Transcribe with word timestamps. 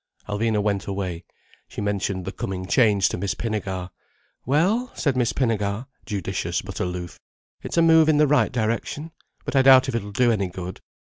Alvina 0.27 0.59
went 0.63 0.87
away. 0.87 1.23
She 1.67 1.79
mentioned 1.79 2.25
the 2.25 2.31
coming 2.31 2.65
change 2.65 3.07
to 3.09 3.19
Miss 3.19 3.35
Pinnegar. 3.35 3.91
"Well," 4.47 4.91
said 4.95 5.15
Miss 5.15 5.31
Pinnegar, 5.31 5.85
judicious 6.07 6.63
but 6.63 6.79
aloof, 6.79 7.19
"it's 7.61 7.77
a 7.77 7.83
move 7.83 8.09
in 8.09 8.17
the 8.17 8.25
right 8.25 8.51
direction. 8.51 9.11
But 9.45 9.55
I 9.55 9.61
doubt 9.61 9.89
if 9.89 9.93
it'll 9.93 10.11
do 10.11 10.31
any 10.31 10.47
good." 10.47 10.81